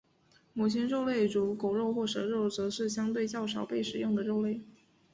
[0.53, 4.59] 某些肉类如狗肉或蛇肉则是相对较少被食用的肉类。